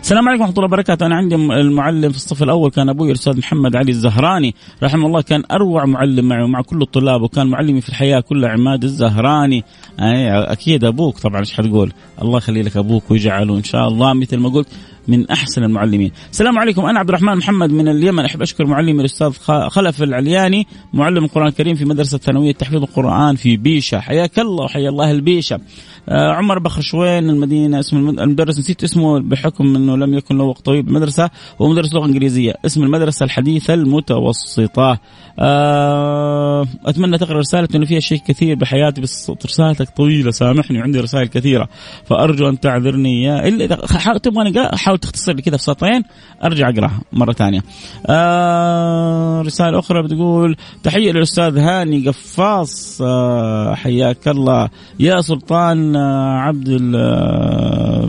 السلام 0.00 0.28
عليكم 0.28 0.42
ورحمة 0.42 0.56
الله 0.56 0.66
وبركاته. 0.66 1.06
أنا 1.06 1.16
عندي 1.16 1.34
المعلم 1.34 2.10
في 2.10 2.16
الصف 2.16 2.42
الأول 2.42 2.70
كان 2.70 2.88
أبوي 2.88 3.10
الأستاذ 3.10 3.38
محمد 3.38 3.76
علي 3.76 3.90
الزهراني. 3.90 4.54
رحمه 4.82 5.06
الله 5.06 5.22
كان 5.22 5.42
أروع 5.50 5.84
معلم 5.84 6.28
معي 6.28 6.42
ومع 6.42 6.62
كل 6.62 6.82
الطلاب 6.82 7.22
وكان 7.22 7.46
معلمي 7.46 7.80
في 7.80 7.88
الحياة 7.88 8.20
كلها 8.20 8.50
عماد 8.50 8.84
الزهراني. 8.84 9.64
أكيد 9.98 10.84
أبوك 10.84 11.18
طبعا 11.18 11.40
إيش 11.40 11.52
حتقول؟ 11.52 11.92
الله 12.22 12.38
يخلي 12.38 12.62
لك 12.62 12.76
أبوك 12.76 13.10
ويجعله 13.10 13.56
إن 13.56 13.64
شاء 13.64 13.88
الله 13.88 14.12
مثل 14.12 14.36
ما 14.36 14.48
قلت. 14.48 14.68
من 15.08 15.30
أحسن 15.30 15.64
المعلمين. 15.64 16.10
السلام 16.30 16.58
عليكم. 16.58 16.86
أنا 16.86 16.98
عبد 16.98 17.08
الرحمن 17.08 17.36
محمد 17.36 17.72
من 17.72 17.88
اليمن. 17.88 18.24
أحب 18.24 18.42
أشكر 18.42 18.66
معلمي 18.66 19.00
الأستاذ 19.00 19.30
خلف 19.68 20.02
العلياني 20.02 20.66
معلم 20.92 21.24
القرآن 21.24 21.48
الكريم 21.48 21.74
في 21.74 21.84
مدرسة 21.84 22.18
ثانويه 22.18 22.52
تحفيظ 22.52 22.82
القرآن 22.82 23.36
في 23.36 23.56
بيشة. 23.56 23.98
حياك 24.00 24.38
الله 24.38 24.64
وحيا 24.64 24.88
الله 24.88 25.10
البيشة. 25.10 25.60
آه 26.08 26.32
عمر 26.32 26.58
بخشوين 26.58 27.30
المدينة 27.30 27.80
اسم 27.80 28.08
المدرس 28.08 28.58
نسيت 28.58 28.84
اسمه 28.84 29.20
بحكم 29.20 29.76
إنه 29.76 29.96
لم 29.96 30.14
يكن 30.14 30.38
له 30.38 30.44
وقت 30.44 30.64
طويل 30.64 30.82
بالمدرسة. 30.82 31.30
هو 31.60 31.68
مدرس 31.68 31.94
لغة 31.94 32.06
إنجليزية. 32.06 32.54
اسم 32.66 32.82
المدرسة 32.82 33.24
الحديثة 33.24 33.74
المتوسطة. 33.74 34.98
آه 35.38 36.66
أتمنى 36.86 37.18
تقرأ 37.18 37.38
رسالتي 37.38 37.76
إنه 37.76 37.86
فيها 37.86 38.00
شيء 38.00 38.18
كثير 38.28 38.54
بحياتي 38.54 39.00
بس 39.00 39.32
رسالتك 39.44 39.88
طويلة 39.96 40.30
سامحني 40.30 40.78
وعندي 40.78 41.00
رسائل 41.00 41.26
كثيرة. 41.26 41.68
فأرجو 42.04 42.48
أن 42.48 42.60
تعذرني. 42.60 43.22
يا 43.22 43.48
إلا 43.48 43.64
إذا 43.64 43.76
تبغاني 44.22 44.52
حاول 44.90 44.98
تختصر 44.98 45.32
لي 45.32 45.42
كذا 45.42 45.56
في 45.56 45.62
سطرين 45.62 46.02
أرجع 46.44 46.68
أقرأها 46.68 47.00
مرة 47.12 47.32
ثانية. 47.32 47.62
آه 48.06 49.42
رسالة 49.42 49.78
أخرى 49.78 50.02
بتقول 50.02 50.56
تحية 50.82 51.12
للأستاذ 51.12 51.58
هاني 51.58 52.08
قفاص 52.08 53.02
آه 53.02 53.74
حياك 53.74 54.28
الله. 54.28 54.68
يا 55.00 55.20
سلطان 55.20 55.96
آه 55.96 56.38
عبد 56.38 56.68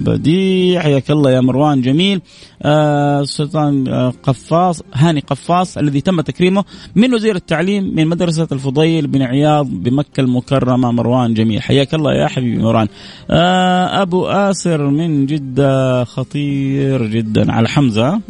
البديع 0.01 0.81
حياك 0.81 1.11
الله 1.11 1.31
يا 1.31 1.41
مروان 1.41 1.81
جميل. 1.81 2.21
آه 2.63 3.23
سلطان 3.23 3.87
آه 3.87 4.13
قفاص 4.23 4.81
هاني 4.93 5.19
قفاص 5.19 5.77
الذي 5.77 6.01
تم 6.01 6.21
تكريمه 6.21 6.63
من 6.95 7.13
وزير 7.13 7.35
التعليم 7.35 7.95
من 7.95 8.07
مدرسة 8.07 8.47
الفضيل 8.51 9.07
بن 9.07 9.21
عياض 9.21 9.67
بمكة 9.69 10.21
المكرمة. 10.21 10.91
مروان 10.91 11.33
جميل. 11.33 11.61
حياك 11.61 11.93
الله 11.93 12.13
يا 12.13 12.27
حبيبي 12.27 12.63
مروان. 12.63 12.87
آه 13.31 14.01
أبو 14.01 14.25
آسر 14.25 14.89
من 14.89 15.25
جدة 15.25 16.03
خطير 16.71 17.05
جدا. 17.05 17.51
على 17.51 17.69
حمزة. 17.69 18.21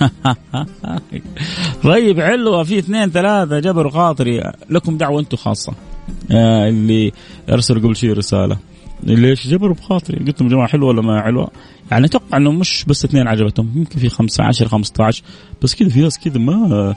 طيب 1.84 2.20
علوة 2.20 2.62
في 2.62 2.78
اثنين 2.78 3.10
ثلاثة. 3.10 3.58
جبروا 3.58 3.90
خاطري 3.90 4.52
لكم 4.70 4.98
دعوة 4.98 5.20
أنتم 5.20 5.36
خاصة. 5.36 5.72
آه 6.30 6.68
اللي 6.68 7.12
ارسلوا 7.48 7.82
قبل 7.82 7.96
شيء 7.96 8.12
رسالة. 8.12 8.58
ليش 9.02 9.46
جبروا 9.46 9.74
بخاطري 9.74 10.18
قلت 10.18 10.40
لهم 10.40 10.50
يا 10.50 10.54
جماعة 10.54 10.68
حلوة 10.68 10.88
ولا 10.88 11.02
ما 11.02 11.22
حلوة؟ 11.22 11.50
يعني 11.90 12.06
أتوقع 12.06 12.36
إنه 12.36 12.52
مش 12.52 12.84
بس 12.88 13.04
اثنين 13.04 13.28
عجبتهم. 13.28 13.72
يمكن 13.76 13.98
في 13.98 14.08
خمسة 14.08 14.44
عشر 14.44 14.68
15 14.68 15.22
بس 15.62 15.74
كذا 15.74 15.88
في 15.88 16.00
ناس 16.00 16.18
كذا 16.18 16.38
ما 16.38 16.94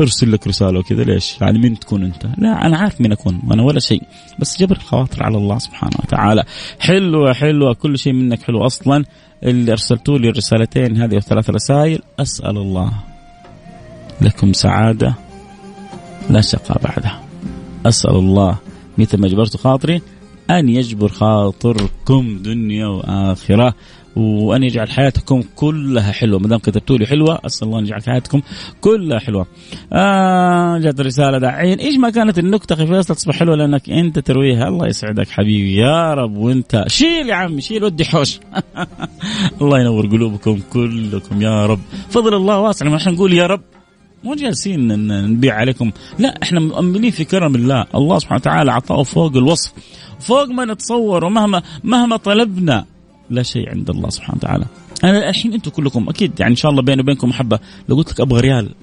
أرسل 0.00 0.32
لك 0.32 0.46
رسالة 0.46 0.78
وكذا. 0.78 1.02
ليش؟ 1.02 1.40
يعني 1.40 1.58
مين 1.58 1.78
تكون 1.78 2.04
أنت؟ 2.04 2.26
لا 2.38 2.66
أنا 2.66 2.76
عارف 2.76 3.00
مين 3.00 3.12
أكون 3.12 3.40
وأنا 3.48 3.62
ولا 3.62 3.80
شيء. 3.80 4.02
بس 4.40 4.60
جبر 4.60 4.76
الخواطر 4.76 5.22
على 5.22 5.36
الله 5.36 5.58
سبحانه 5.58 5.96
وتعالى. 6.04 6.44
حلوة 6.80 7.32
حلوة. 7.32 7.74
كل 7.74 7.98
شيء 7.98 8.12
منك 8.12 8.42
حلو 8.42 8.66
أصلا. 8.66 9.04
اللي 9.44 9.72
ارسلتوا 9.72 10.18
لي 10.18 10.28
الرسالتين 10.28 11.02
هذه 11.02 11.16
الثلاث 11.16 11.50
رسائل 11.50 12.02
أسأل 12.18 12.56
الله 12.56 12.92
لكم 14.20 14.52
سعادة 14.52 15.14
لا 16.30 16.40
شقاء 16.40 16.82
بعدها. 16.82 17.22
أسأل 17.86 18.16
الله 18.16 18.58
مثل 18.98 19.20
ما 19.20 19.28
جبرت 19.28 19.56
خاطري 19.56 20.02
أن 20.50 20.68
يجبر 20.68 21.08
خاطركم 21.08 22.38
دنيا 22.42 22.86
وآخرة 22.86 23.74
وأن 24.16 24.62
يجعل 24.62 24.90
حياتكم 24.90 25.42
كلها 25.56 26.12
حلوة. 26.12 26.38
ما 26.38 26.48
دام 26.48 26.58
كتبتوا 26.58 26.98
لي 26.98 27.06
حلوة 27.06 27.38
أسأل 27.46 27.68
الله 27.68 27.78
أن 27.78 27.84
يجعل 27.84 28.02
حياتكم 28.02 28.40
كلها 28.80 29.18
حلوة. 29.18 29.46
آه 29.92 30.78
جات 30.78 31.00
رسالة 31.00 31.38
داعين. 31.38 31.78
إيش 31.78 31.96
ما 31.96 32.10
كانت 32.10 32.38
النكتة 32.38 32.72
أخي 32.72 32.86
فيصل 32.86 33.14
تصبح 33.14 33.36
حلوة 33.36 33.56
لأنك 33.56 33.90
أنت 33.90 34.18
ترويها. 34.18 34.68
الله 34.68 34.86
يسعدك 34.86 35.28
حبيبي. 35.28 35.76
يا 35.76 36.14
رب 36.14 36.36
وأنت. 36.36 36.84
شيل 36.86 37.28
يا 37.28 37.34
عمي 37.34 37.60
شيل 37.60 37.84
ودي 37.84 38.04
حوش. 38.04 38.40
الله 39.62 39.80
ينور 39.80 40.06
قلوبكم 40.06 40.60
كلكم 40.72 41.42
يا 41.42 41.66
رب. 41.66 41.80
فضل 42.10 42.34
الله 42.34 42.60
واسع. 42.60 42.88
ما 42.88 43.10
نقول 43.10 43.32
يا 43.32 43.46
رب 43.46 43.73
مو 44.24 44.34
جالسين 44.34 45.06
نبيع 45.30 45.54
عليكم. 45.54 45.90
لا 46.18 46.42
إحنا 46.42 46.60
مؤمنين 46.60 47.10
في 47.10 47.24
كرم 47.24 47.54
الله. 47.54 47.86
الله 47.94 48.18
سبحانه 48.18 48.40
وتعالى 48.40 48.72
عطاه 48.72 49.02
فوق 49.02 49.36
الوصف. 49.36 49.72
فوق 50.20 50.48
ما 50.48 50.64
نتصور 50.64 51.24
ومهما 51.24 51.62
مهما 51.84 52.16
طلبنا. 52.16 52.84
لا 53.30 53.42
شيء 53.42 53.70
عند 53.70 53.90
الله 53.90 54.08
سبحانه 54.10 54.38
وتعالى. 54.38 54.64
أنا 55.04 55.28
الحين 55.28 55.52
أنتم 55.52 55.70
كلكم 55.70 56.08
أكيد 56.08 56.40
يعني 56.40 56.50
إن 56.50 56.56
شاء 56.56 56.70
الله 56.70 56.82
بيني 56.82 57.00
وبينكم 57.00 57.28
محبة. 57.28 57.58
لو 57.88 57.96
قلت 57.96 58.12
لك 58.12 58.20
أبغى 58.20 58.40
ريال 58.40 58.74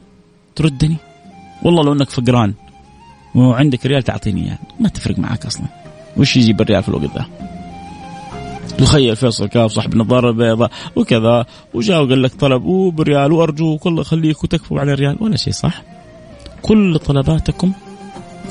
تردني؟ 0.56 0.98
والله 1.64 1.84
لو 1.84 1.94
إنك 1.94 2.10
فقران. 2.10 2.54
وعندك 3.36 3.86
ريال 3.86 4.04
تعطيني 4.04 4.44
إياه. 4.46 4.58
ما 4.80 4.90
تفرق 4.90 5.20
معك 5.20 5.46
أصلا. 5.46 5.66
وش 6.18 6.38
يجيب 6.38 6.62
الريال 6.62 6.84
في 6.84 6.90
الوقت 6.90 7.16
ذا 7.16 7.26
تخيل 8.78 9.16
فيصل 9.16 9.46
كاف 9.48 9.72
صاحب 9.72 9.94
النظاره 9.94 10.30
البيضاء 10.30 10.72
وكذا 10.96 11.46
وجاء 11.74 12.04
وقال 12.04 12.24
لك 12.24 12.34
طلب 12.34 12.66
وبريال 12.66 13.32
وارجوك 13.32 13.86
والله 13.86 14.04
خليك 14.04 14.44
وتكفوا 14.44 14.80
على 14.80 14.94
الريال. 14.94 15.18
ولا 15.20 15.38
شيء 15.38 15.54
صح؟ 15.54 15.82
كل 16.62 17.00
طلباتكم 17.00 17.72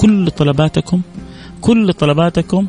كل 0.00 0.30
طلباتكم 0.30 1.00
كل 1.60 1.92
طلباتكم 1.92 2.66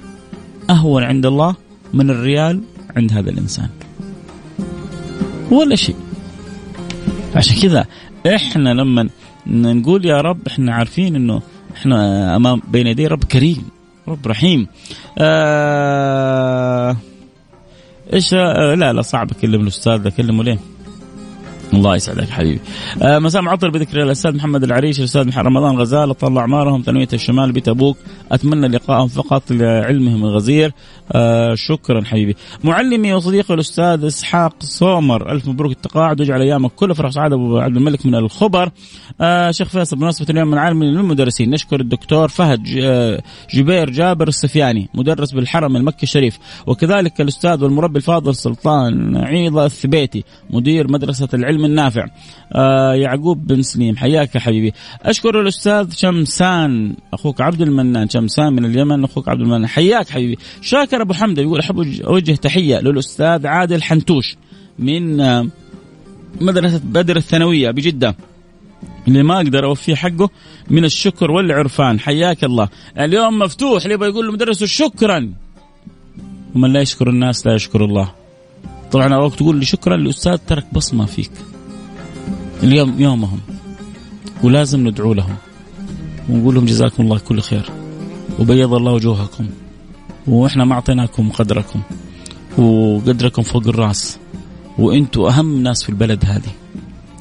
أهون 0.69 1.03
عند 1.03 1.25
الله 1.25 1.55
من 1.93 2.09
الريال 2.09 2.61
عند 2.95 3.13
هذا 3.13 3.29
الإنسان. 3.29 3.69
ولا 5.51 5.75
شيء. 5.75 5.95
عشان 7.35 7.55
كذا 7.61 7.85
إحنا 8.35 8.69
لما 8.69 9.09
نقول 9.47 10.05
يا 10.05 10.21
رب 10.21 10.47
إحنا 10.47 10.73
عارفين 10.75 11.15
إنه 11.15 11.41
إحنا 11.75 12.35
أمام 12.35 12.61
بين 12.67 12.87
يدي 12.87 13.07
رب 13.07 13.23
كريم 13.23 13.69
رب 14.07 14.27
رحيم. 14.27 14.67
آه 15.17 16.97
إيش 18.13 18.33
آه 18.33 18.75
لا 18.75 18.93
لا 18.93 19.01
صعب 19.01 19.31
أكلم 19.31 19.61
الأستاذ 19.61 20.05
أكلمه 20.05 20.43
ليه؟ 20.43 20.59
الله 21.73 21.95
يسعدك 21.95 22.29
حبيبي. 22.29 22.59
آه 23.01 23.19
مساء 23.19 23.41
معطر 23.41 23.69
بذكر 23.69 24.03
الأستاذ 24.03 24.35
محمد 24.35 24.63
العريش 24.63 24.99
الأستاذ 24.99 25.37
رمضان 25.37 25.77
غزال 25.77 26.17
طال 26.17 26.37
اعمارهم 26.37 26.81
ثانويه 26.81 27.07
الشمال 27.13 27.51
بيت 27.51 27.67
أبوك 27.67 27.97
أتمنى 28.31 28.67
لقائهم 28.67 29.07
فقط 29.07 29.51
لعلمهم 29.51 30.25
الغزير. 30.25 30.71
آه 31.11 31.55
شكرا 31.55 32.01
حبيبي. 32.03 32.35
معلمي 32.63 33.13
وصديقي 33.13 33.53
الأستاذ 33.53 34.05
إسحاق 34.05 34.53
سومر 34.59 35.31
ألف 35.31 35.47
مبروك 35.47 35.71
التقاعد 35.71 36.19
وأجعل 36.19 36.41
أيامك 36.41 36.71
كلها 36.71 36.93
فرح 36.93 37.11
سعاده 37.11 37.35
أبو 37.35 37.57
عبد 37.57 37.77
الملك 37.77 38.05
من 38.05 38.15
الخبر. 38.15 38.71
آه 39.21 39.51
شيخ 39.51 39.67
فيصل 39.67 39.95
بمناسبة 39.95 40.25
اليوم 40.29 40.47
من 40.47 40.57
عالم 40.57 40.83
للمدرسين 40.83 41.49
نشكر 41.49 41.79
الدكتور 41.79 42.27
فهد 42.27 42.59
آه، 42.83 43.21
جبير 43.53 43.89
جابر 43.89 44.27
السفياني 44.27 44.89
مدرس 44.93 45.31
بالحرم 45.31 45.75
المكي 45.75 46.03
الشريف 46.03 46.39
وكذلك 46.67 47.21
الأستاذ 47.21 47.63
والمربي 47.63 47.97
الفاضل 47.97 48.35
سلطان 48.35 49.17
عيضة 49.17 49.65
الثبيتي 49.65 50.23
مدير 50.49 50.91
مدرسة 50.91 51.27
العلم 51.33 51.60
النافع 51.65 52.05
آه 52.53 52.93
يعقوب 52.93 53.47
بن 53.47 53.61
سليم 53.61 53.97
حياك 53.97 54.35
يا 54.35 54.39
حبيبي. 54.39 54.73
أشكر 55.01 55.41
الأستاذ 55.41 55.91
شمسان 55.91 56.95
أخوك 57.13 57.41
عبد 57.41 57.61
المنان. 57.61 58.09
شمسان 58.09 58.53
من 58.53 58.65
اليمن 58.65 59.03
أخوك 59.03 59.29
عبد 59.29 59.41
المنان. 59.41 59.67
حياك 59.67 60.09
حبيبي. 60.09 60.37
شاكر 60.61 61.01
أبو 61.01 61.13
حمده 61.13 61.41
يقول 61.41 61.59
أحب 61.59 61.79
اوجه 62.03 62.31
تحية 62.31 62.79
للأستاذ 62.79 63.47
عادل 63.47 63.83
حنتوش 63.83 64.35
من 64.79 65.21
آه، 65.21 65.47
مدرسة 66.41 66.81
بدر 66.83 67.17
الثانوية 67.17 67.71
بجدة. 67.71 68.15
اللي 69.07 69.23
ما 69.23 69.35
أقدر 69.35 69.65
اوفيه 69.65 69.95
حقه 69.95 70.29
من 70.69 70.85
الشكر 70.85 71.31
والعرفان. 71.31 71.99
حياك 71.99 72.43
الله. 72.43 72.69
اليوم 72.99 73.39
مفتوح 73.39 73.83
اللي 73.83 74.07
يقول 74.07 74.27
لمدرسه 74.27 74.65
شكرا. 74.65 75.33
ومن 76.55 76.73
لا 76.73 76.81
يشكر 76.81 77.09
الناس 77.09 77.47
لا 77.47 77.55
يشكر 77.55 77.85
الله. 77.85 78.11
طبعا 78.91 79.15
وقت 79.15 79.35
تقول 79.35 79.55
لي 79.55 79.65
شكرا 79.65 79.95
الأستاذ 79.95 80.37
ترك 80.37 80.65
بصمة 80.73 81.05
فيك. 81.05 81.31
اليوم 82.63 82.99
يومهم 83.01 83.39
ولازم 84.43 84.87
ندعو 84.87 85.13
لهم 85.13 85.35
ونقول 86.29 86.55
لهم 86.55 86.65
جزاكم 86.65 87.03
الله 87.03 87.19
كل 87.19 87.41
خير 87.41 87.69
وبيض 88.39 88.73
الله 88.73 88.91
وجوهكم 88.93 89.47
وإحنا 90.27 90.65
ما 90.65 90.73
أعطيناكم 90.73 91.29
قدركم 91.29 91.81
وقدركم 92.57 93.41
فوق 93.41 93.67
الرأس 93.67 94.19
وأنتم 94.77 95.21
أهم 95.21 95.63
ناس 95.63 95.83
في 95.83 95.89
البلد 95.89 96.25
هذه 96.25 96.51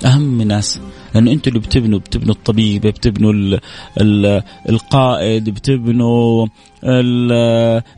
أهم 0.05 0.43
ناس 0.43 0.81
لأنه 1.15 1.31
أنتم 1.33 1.49
اللي 1.49 1.61
بتبنوا 1.61 1.99
بتبنوا 1.99 2.35
الطبيب 2.35 2.83
بتبنوا 2.87 3.33
ال 3.33 3.61
ال 4.01 4.43
القائد 4.69 5.51
بتبنوا 5.51 6.47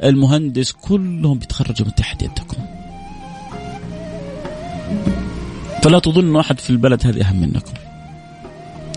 المهندس 0.05 0.73
كلهم 0.73 1.39
بيتخرجوا 1.39 1.87
من 1.87 1.95
تحت 1.95 2.23
يدكم. 2.23 2.57
فلا 5.83 5.99
تظنوا 5.99 6.41
أحد 6.41 6.61
في 6.61 6.71
البلد 6.71 7.07
هذه 7.07 7.21
أهم 7.21 7.41
منكم. 7.41 7.73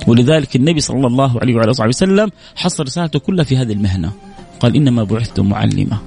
ولذلك 0.07 0.55
النبي 0.55 0.79
صلى 0.79 1.07
الله 1.07 1.39
عليه 1.39 1.55
وعلى 1.55 1.71
آله 1.71 1.87
وسلم 1.87 2.31
حصر 2.55 2.83
رسالته 2.83 3.19
كلها 3.19 3.45
في 3.45 3.57
هذه 3.57 3.71
المهنة. 3.71 4.11
قال 4.59 4.75
إنما 4.75 5.03
بعثت 5.03 5.39
معلما. 5.39 5.97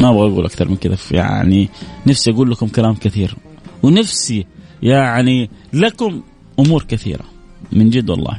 ما 0.00 0.10
أبغى 0.10 0.32
أقول 0.32 0.44
أكثر 0.44 0.68
من 0.68 0.76
كذا 0.76 0.96
يعني 1.10 1.68
نفسي 2.06 2.30
أقول 2.30 2.50
لكم 2.50 2.68
كلام 2.68 2.94
كثير. 2.94 3.36
ونفسي 3.82 4.46
يعني 4.82 5.50
لكم 5.72 6.22
أمور 6.58 6.82
كثيرة. 6.82 7.24
من 7.72 7.90
جد 7.90 8.10
والله. 8.10 8.38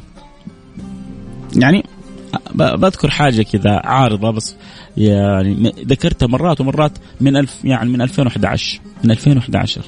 يعني 1.55 1.83
بذكر 2.55 3.09
حاجة 3.09 3.41
كذا 3.41 3.81
عارضة 3.83 4.31
بس 4.31 4.55
يعني 4.97 5.73
ذكرتها 5.79 6.27
مرات 6.27 6.61
ومرات 6.61 6.91
من 7.21 7.37
ألف 7.37 7.65
يعني 7.65 7.89
من 7.89 8.01
2011 8.01 8.79
من 9.03 9.11
2011 9.11 9.81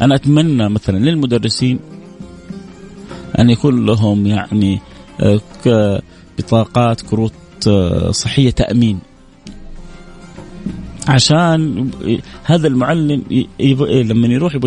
أنا 0.00 0.14
أتمنى 0.14 0.68
مثلا 0.68 0.98
للمدرسين 0.98 1.78
أن 3.38 3.50
يكون 3.50 3.86
لهم 3.86 4.26
يعني 4.26 4.80
آه، 5.20 6.02
بطاقات 6.38 7.00
كروت 7.00 7.32
آه، 7.68 8.10
صحية 8.10 8.50
تأمين. 8.50 8.98
عشان 11.08 11.90
هذا 12.44 12.68
المعلم 12.68 13.22
لما 13.90 14.28
يروح 14.28 14.58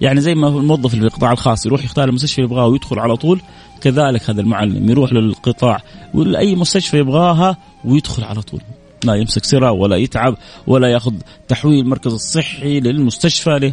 يعني 0.00 0.20
زي 0.20 0.34
ما 0.34 0.48
الموظف 0.48 0.90
في 0.90 0.96
القطاع 0.96 1.32
الخاص 1.32 1.66
يروح 1.66 1.84
يختار 1.84 2.08
المستشفى 2.08 2.38
اللي 2.38 2.50
يبغاه 2.52 2.66
ويدخل 2.66 2.98
على 2.98 3.16
طول 3.16 3.40
كذلك 3.80 4.30
هذا 4.30 4.40
المعلم 4.40 4.90
يروح 4.90 5.12
للقطاع 5.12 5.82
ولا 6.14 6.38
اي 6.38 6.54
مستشفى 6.54 6.98
يبغاها 6.98 7.56
ويدخل 7.84 8.24
على 8.24 8.42
طول 8.42 8.60
لا 9.04 9.14
يمسك 9.14 9.44
سرة 9.44 9.70
ولا 9.70 9.96
يتعب 9.96 10.36
ولا 10.66 10.88
يأخذ 10.88 11.14
تحويل 11.48 11.84
المركز 11.84 12.12
الصحي 12.12 12.80
للمستشفى 12.80 13.58
له 13.58 13.72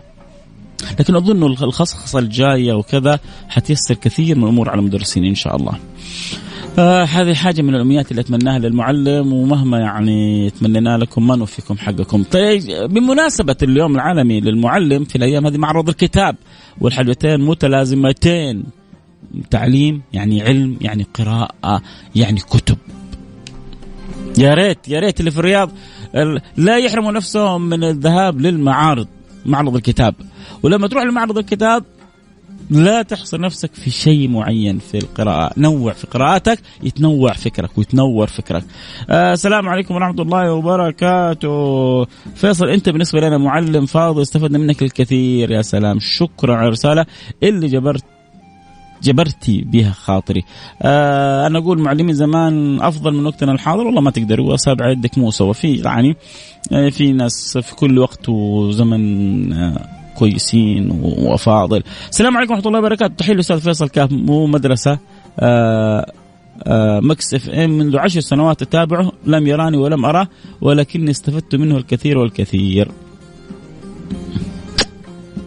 لكن 1.00 1.16
أظن 1.16 1.44
الخصخصة 1.44 2.20
الجاية 2.20 2.74
وكذا 2.74 3.20
حتيسر 3.50 3.94
كثير 3.94 4.38
من 4.38 4.44
الأمور 4.44 4.70
على 4.70 4.80
المدرسين 4.80 5.26
إن 5.26 5.36
شاء 5.36 5.56
الله. 5.56 5.74
آه 6.80 7.04
هذه 7.04 7.34
حاجة 7.34 7.62
من 7.62 7.76
الأمنيات 7.76 8.12
اللي 8.12 8.22
أتمناها 8.22 8.60
للمعلم 8.60 9.34
ومهما 9.34 9.80
يعني 9.80 10.50
تمنينا 10.50 10.98
لكم 10.98 11.28
ما 11.28 11.36
نوفيكم 11.36 11.78
حقكم. 11.78 12.24
طيب 12.24 12.62
بمناسبة 12.90 13.56
اليوم 13.64 13.96
العالمي 13.96 14.42
للمعلم 14.42 15.04
في 15.04 15.16
الأيام 15.16 15.46
هذه 15.46 15.58
معرض 15.58 15.90
الكتاب 15.90 16.36
والحلوتين 16.82 17.42
متلازمتين 17.42 18.64
تعليم 19.52 20.02
يعني 20.14 20.42
علم 20.44 20.78
يعني 20.82 21.06
قراءة 21.14 21.82
يعني 22.16 22.40
كتب. 22.40 22.78
يا 24.38 24.54
ريت 24.54 24.88
يا 24.88 25.00
ريت 25.00 25.20
اللي 25.20 25.32
في 25.32 25.40
الرياض 25.40 25.72
لا 26.58 26.78
يحرموا 26.78 27.12
نفسهم 27.12 27.70
من 27.70 27.84
الذهاب 27.84 28.42
للمعارض 28.42 29.08
معرض 29.46 29.76
الكتاب. 29.76 30.16
ولما 30.64 30.88
تروح 30.88 31.04
لمعرض 31.04 31.38
الكتاب 31.38 31.84
لا 32.70 33.02
تحصر 33.02 33.42
نفسك 33.42 33.74
في 33.74 33.90
شيء 33.90 34.30
معين 34.30 34.80
في 34.80 34.98
القراءة. 34.98 35.52
نوع 35.58 35.94
في 35.94 36.08
قراءاتك 36.08 36.60
يتنوع 36.84 37.34
فكرك 37.34 37.78
ويتنور 37.78 38.28
فكرك. 38.28 38.64
آه 39.10 39.34
السلام 39.34 39.70
عليكم 39.70 39.96
ورحمة 39.96 40.22
الله 40.22 40.54
وبركاته. 40.54 42.06
فيصل 42.36 42.70
أنت 42.70 42.90
بالنسبة 42.90 43.20
لنا 43.20 43.38
معلم 43.38 43.86
فاضل 43.86 44.22
استفدنا 44.22 44.58
منك 44.58 44.84
الكثير. 44.84 45.52
يا 45.52 45.62
سلام 45.62 45.98
شكرا 46.00 46.56
على 46.56 46.68
الرسالة 46.68 47.06
اللي 47.44 47.68
جبرت 47.68 48.04
جبرتي 49.04 49.62
بها 49.62 49.92
خاطري. 49.92 50.44
آه 50.82 51.48
أنا 51.48 51.60
أقول 51.60 51.80
معلمين 51.80 52.14
زمان 52.16 52.82
أفضل 52.82 53.14
من 53.14 53.26
وقتنا 53.26 53.52
الحاضر 53.52 53.86
والله 53.88 54.02
ما 54.02 54.12
تقدر 54.12 54.42
واسابع 54.42 54.90
يدك 54.90 55.18
مو 55.18 55.32
سوا 55.32 55.54
في 55.54 55.76
يعني 55.76 56.16
آه 56.72 56.90
في 56.90 57.14
ناس 57.14 57.58
في 57.58 57.76
كل 57.76 58.00
وقت 58.00 58.30
وزمن 58.30 59.54
آه 59.54 59.88
كويسين 60.16 61.00
وافاضل 61.02 61.84
السلام 62.10 62.38
عليكم 62.38 62.54
ورحمة 62.54 62.68
الله 62.68 62.80
وبركاته. 62.80 63.14
تحية 63.16 63.34
الاستاذ 63.34 63.60
فيصل 63.60 63.90
كاف 63.90 64.12
مو 64.12 64.48
مدرسة 64.48 65.00
آه 65.40 66.12
آه 66.64 67.00
Mix 67.00 67.34
FM. 67.34 67.70
منذ 67.70 67.98
عشر 67.98 68.20
سنوات 68.20 68.62
أتابعه 68.62 69.12
لم 69.26 69.48
يراني 69.48 69.78
ولم 69.78 70.06
أراه 70.06 70.28
ولكني 70.62 71.12
استفدت 71.12 71.56
منه 71.56 71.78
الكثير 71.78 72.18
والكثير. 72.18 72.92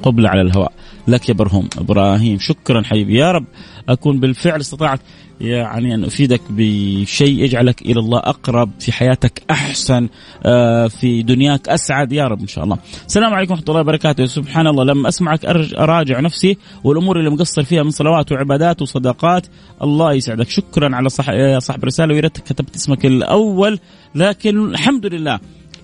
قبل 0.03 0.27
على 0.27 0.41
الهواء. 0.41 0.73
لك 1.09 1.29
يا 1.29 1.35
برهم 1.35 1.69
إبراهيم 1.79 2.39
شكرا 2.39 2.83
حبيبي. 2.83 3.19
يا 3.19 3.33
رب 3.33 3.45
أكون 3.89 4.21
بالفعل 4.21 4.61
استطعت 4.61 5.01
يعني 5.41 5.95
أن 5.95 6.05
أفيدك 6.05 6.41
بشيء 6.51 7.45
يجعلك 7.45 7.83
إلى 7.83 8.01
الله 8.01 8.19
أقرب 8.19 8.71
في 8.81 8.93
حياتك 8.93 9.43
أحسن 9.51 10.09
آه، 10.47 10.87
في 10.87 11.23
دنياك 11.23 11.69
أسعد. 11.69 12.13
يا 12.13 12.25
رب 12.25 12.41
إن 12.41 12.47
شاء 12.47 12.65
الله. 12.65 12.79
السلام 13.07 13.35
عليكم 13.35 13.53
ورحمة 13.53 13.67
الله 13.69 13.81
وبركاته. 13.81 14.27
سبحان 14.27 14.67
الله 14.67 14.85
لما 14.85 15.09
أسمعك 15.09 15.45
أراجع 15.75 16.21
نفسي 16.21 16.59
والأمور 16.85 17.19
اللي 17.19 17.31
مقصر 17.31 17.63
فيها 17.63 17.83
من 17.83 17.91
صلوات 17.91 18.33
وعبادات 18.33 18.83
وصدقات. 18.83 19.47
الله 19.83 20.13
يسعدك. 20.13 20.51
شكرا 20.51 20.97
على 20.97 21.09
صح 21.09 21.27
صاحب 21.59 21.83
الرساله 21.83 22.15
ويا 22.15 22.21
ريتك 22.21 22.43
كتبت 22.43 22.77
اسمك 22.77 23.07
الأول. 23.07 23.79
لكن 24.15 24.65
الحمد 24.65 25.07
لله 25.07 25.41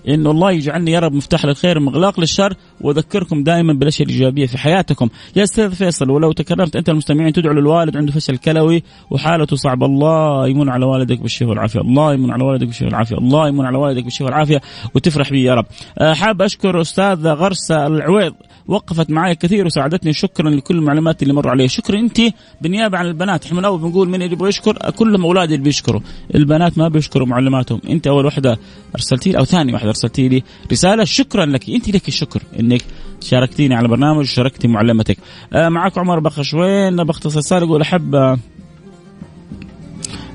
إنه 0.07 0.31
الله 0.31 0.51
يجعلني 0.51 0.91
يا 0.91 0.99
رب 0.99 1.13
مفتاح 1.13 1.45
للخير 1.45 1.79
مغلاق 1.79 2.19
للشر 2.19 2.53
وأذكركم 2.81 3.43
دائما 3.43 3.73
بالأشياء 3.73 4.07
الإيجابية 4.07 4.45
في 4.45 4.57
حياتكم. 4.57 5.09
يا 5.35 5.43
أستاذ 5.43 5.71
فيصل 5.71 6.09
ولو 6.09 6.31
تكرمت 6.31 6.75
أنت 6.75 6.89
المستمعين 6.89 7.33
تدعو 7.33 7.53
للوالد 7.53 7.97
عنده 7.97 8.11
فشل 8.11 8.37
كلوي 8.37 8.83
وحالته 9.09 9.55
صعبة 9.55 9.85
الله 9.85 10.47
يمن 10.47 10.69
على 10.69 10.85
والدك 10.85 11.19
بالشفاء 11.21 11.49
والعافية 11.49 11.79
الله 11.79 12.13
يمن 12.13 12.31
على 12.31 12.43
والدك 12.43 12.67
بالشفاء 12.67 12.87
والعافية 12.87 13.17
الله 13.17 13.47
يمن 13.47 13.65
على 13.65 13.77
والدك 13.77 14.03
بالشفاء 14.03 14.27
والعافية 14.27 14.61
وتفرح 14.95 15.29
بي 15.29 15.43
يا 15.43 15.53
رب. 15.53 15.65
آه، 15.99 16.13
حاب 16.13 16.41
أشكر 16.41 16.81
أستاذ 16.81 17.27
غرسة 17.27 17.87
العويض 17.87 18.33
وقفت 18.67 19.09
معي 19.09 19.35
كثير 19.35 19.65
وساعدتني 19.65 20.13
شكرا 20.13 20.49
لكل 20.49 20.75
المعلومات 20.75 21.23
اللي 21.23 21.33
مروا 21.33 21.51
علي 21.51 21.67
شكرا 21.67 21.99
أنت 21.99 22.21
بالنيابة 22.61 22.97
عن 22.97 23.05
البنات 23.05 23.45
إحنا 23.45 23.57
من 23.57 23.65
أول 23.65 23.79
بنقول 23.79 24.09
من 24.09 24.21
اللي 24.21 24.33
يبغى 24.33 24.49
يشكر 24.49 24.91
كلهم 24.91 25.25
أولادي 25.25 25.53
اللي 25.53 25.63
بيشكروا. 25.63 26.01
البنات 26.35 26.77
ما 26.77 26.87
بيشكروا 26.87 27.27
معلماتهم 27.27 27.81
أنت 27.89 28.07
أول 28.07 28.25
واحدة 28.25 28.59
ارسلتي 28.95 29.37
أو 29.37 29.45
ثاني 29.45 29.73
واحدة 29.73 29.91
ارسلتي 29.95 30.29
لي. 30.29 30.43
رسالة 30.71 31.03
شكرا 31.03 31.45
لك. 31.45 31.69
انت 31.69 31.89
لك 31.89 32.07
الشكر 32.07 32.41
إنك 32.59 32.81
شاركتيني 33.21 33.75
على 33.75 33.87
برنامج 33.87 34.19
وشاركتي 34.19 34.67
معلمتك. 34.67 35.17
آه 35.53 35.69
معك 35.69 35.97
عمر 35.97 36.19
بخشوين 36.19 37.03
بختصر 37.03 37.37
رساله 37.37 37.65
يقول 37.65 37.81
أحب 37.81 38.15
آه 38.15 38.37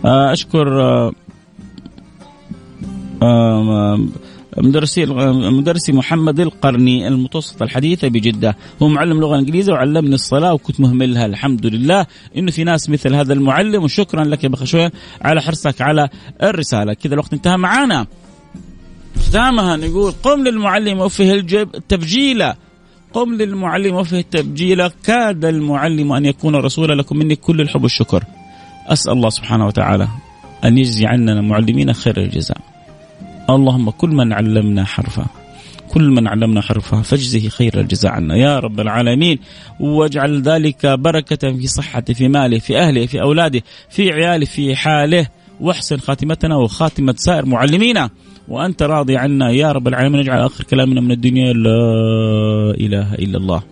أشكر 0.05 0.83
آه 0.83 1.12
آه 3.23 4.09
مدرسي 4.59 5.07
مدرسي 5.51 5.92
محمد 5.92 6.40
القرني 6.40 7.09
المتوسطة 7.09 7.64
الحديثة 7.64 8.09
بجدة. 8.09 8.57
هو 8.83 8.88
معلم 8.88 9.20
لغة 9.20 9.38
إنجليزية 9.38 9.73
وعلمني 9.73 10.14
الصلاة 10.14 10.55
وكنت 10.55 10.81
مهملها. 10.81 11.27
الحمد 11.27 11.66
لله 11.66 12.07
إنه 12.37 12.51
في 12.51 12.64
ناس 12.64 12.90
مثل 12.90 13.14
هذا 13.14 13.33
المعلم. 13.33 13.83
وشكرا 13.83 14.25
لك 14.25 14.44
يا 14.44 14.49
بخشوين 14.49 14.90
على 15.23 15.42
حرصك 15.42 15.81
على 15.81 16.09
الرسالة. 16.42 16.92
كذا 16.94 17.14
الوقت 17.14 17.33
انتهى 17.33 17.57
معانا. 17.57 18.07
ختامها 19.21 19.77
نقول 19.77 20.13
قم 20.13 20.45
للمعلم 20.45 20.99
وفه 20.99 21.35
الجب 21.35 21.69
تبجيله 21.89 22.55
قم 23.13 23.35
للمعلم 23.35 23.95
وفه 23.95 24.19
التبجيل 24.19 24.87
كاد 24.89 25.45
المعلم 25.45 26.13
أن 26.13 26.25
يكون 26.25 26.57
رسولا 26.57 26.95
لكم. 26.95 27.17
مني 27.17 27.37
كل 27.37 27.61
الحب 27.61 27.83
والشكر. 27.83 28.25
أسأل 28.87 29.13
الله 29.13 29.31
سبحانه 29.31 29.67
وتعالى 29.67 30.09
أن 30.65 30.79
يجزي 30.79 31.07
عنا 31.07 31.41
معلمين 31.41 31.93
خير 31.93 32.17
الجزاء. 32.17 32.59
اللهم 33.51 33.91
كل 33.91 34.09
من 34.09 34.33
علمنا 34.33 34.85
حرفا 34.85 35.27
كل 35.89 36.11
من 36.11 36.29
علمنا 36.29 36.61
حرفا 36.61 37.03
فاجزه 37.03 37.49
خير 37.49 37.81
الجزاء 37.81 38.13
عنا. 38.13 38.37
يا 38.37 38.59
رب 38.59 38.81
العالمين 38.81 39.39
واجعل 39.81 40.43
ذلك 40.43 40.87
بركة 40.87 41.53
في 41.53 41.67
صحته 41.67 42.15
في 42.15 42.29
ماله 42.29 42.59
في 42.59 42.79
أهله 42.79 43.07
في 43.07 43.21
أولاده 43.21 43.63
في 43.91 44.13
عياله 44.13 44.47
في 44.47 44.77
حاله. 44.77 45.27
واحسن 45.61 45.99
خاتمتنا 45.99 46.57
وخاتمة 46.57 47.15
سائر 47.19 47.47
معلمينا. 47.47 48.11
وأنت 48.51 48.83
راضي 48.83 49.17
عنا. 49.17 49.51
يا 49.51 49.73
رب 49.73 49.89
العالمين 49.89 50.21
اجعل 50.21 50.41
آخر 50.49 50.65
كلامنا 50.65 51.01
من 51.01 51.11
الدنيا. 51.11 51.53
لا 51.53 51.81
إله 52.85 53.15
إلا 53.15 53.39
الله. 53.39 53.63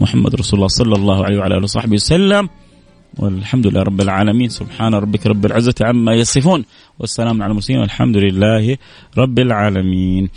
محمد 0.00 0.34
رسول 0.34 0.56
الله 0.58 0.68
صلى 0.68 0.94
الله 0.94 1.24
عليه 1.24 1.38
وعلى 1.38 1.54
آله 1.56 1.62
وصحبه 1.62 1.92
وسلم. 1.92 2.48
والحمد 3.18 3.66
لله 3.66 3.82
رب 3.82 4.00
العالمين. 4.00 4.48
سبحان 4.48 4.94
ربك 4.94 5.26
رب 5.26 5.46
العزة 5.46 5.74
عما 5.80 6.12
يصفون. 6.14 6.64
والسلام 6.98 7.42
على 7.42 7.50
المرسلين. 7.50 7.80
والحمد 7.80 8.16
لله 8.16 8.76
رب 9.18 9.38
العالمين. 9.38 10.28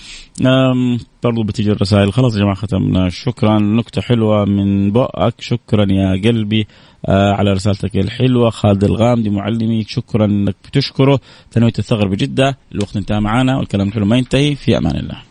برضو 1.23 1.43
بتيجي 1.43 1.71
الرسائل. 1.71 2.13
خلاص 2.13 2.35
يا 2.35 2.39
جماعة 2.39 2.55
ختمنا. 2.55 3.09
شكرا. 3.09 3.59
نكتة 3.59 4.01
حلوة 4.01 4.45
من 4.45 4.91
بؤك. 4.91 5.35
شكرا 5.39 5.85
يا 5.91 6.21
قلبي. 6.25 6.67
على 7.07 7.53
رسالتك 7.53 7.95
الحلوة 7.95 8.49
خالد 8.49 8.83
الغامدي 8.83 9.29
معلمي 9.29 9.83
شكرا 9.83 10.25
إنك 10.25 10.55
بتشكره. 10.65 11.19
تنوية 11.51 11.73
الثغر 11.79 12.07
بجدة 12.07 12.57
الوقت 12.75 12.97
انتهى 12.97 13.19
معنا 13.19 13.57
والكلام 13.57 13.87
الحلو 13.87 14.05
ما 14.05 14.17
ينتهي 14.17 14.55
في 14.55 14.77
أمان 14.77 14.95
الله. 14.95 15.28